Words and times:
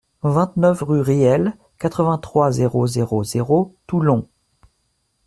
vingt-neuf 0.23 0.81
rue 0.81 0.99
Réhel, 1.01 1.53
quatre-vingt-trois, 1.77 2.49
zéro 2.51 2.87
zéro 2.87 3.23
zéro, 3.23 3.75
Toulon 3.85 4.27